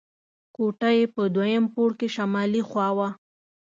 [0.55, 3.09] کوټه یې په دویم پوړ کې شمالي خوا وه.